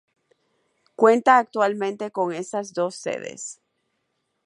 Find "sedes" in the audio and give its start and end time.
2.95-3.61